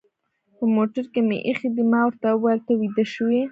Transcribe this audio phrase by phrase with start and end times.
[0.57, 3.41] په موټر کې مې اېښي دي، ما ورته وویل: ته ویده شوې؟